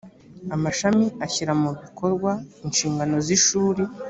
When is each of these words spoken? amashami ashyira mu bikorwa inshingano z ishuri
amashami 0.55 1.05
ashyira 1.25 1.51
mu 1.61 1.69
bikorwa 1.81 2.31
inshingano 2.67 3.15
z 3.25 3.27
ishuri 3.37 3.83